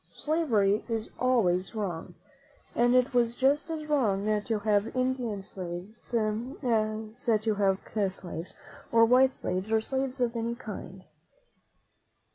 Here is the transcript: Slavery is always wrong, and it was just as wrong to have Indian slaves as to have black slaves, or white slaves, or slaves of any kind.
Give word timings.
Slavery 0.15 0.83
is 0.89 1.11
always 1.19 1.75
wrong, 1.75 2.15
and 2.73 2.95
it 2.95 3.13
was 3.13 3.35
just 3.35 3.69
as 3.69 3.85
wrong 3.85 4.25
to 4.45 4.59
have 4.61 4.95
Indian 4.97 5.43
slaves 5.43 6.15
as 6.15 7.41
to 7.43 7.53
have 7.53 7.77
black 7.93 8.11
slaves, 8.11 8.55
or 8.91 9.05
white 9.05 9.33
slaves, 9.33 9.71
or 9.71 9.79
slaves 9.79 10.19
of 10.19 10.35
any 10.35 10.55
kind. 10.55 11.03